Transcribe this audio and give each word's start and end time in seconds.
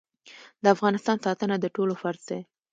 د 0.63 0.65
افغانستان 0.75 1.17
ساتنه 1.25 1.55
د 1.59 1.65
ټولو 1.75 1.93
فرض 2.01 2.21
دی 2.29 2.39